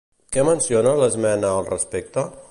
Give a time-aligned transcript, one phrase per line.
[0.35, 2.25] Què menciona l'esmena al respecte?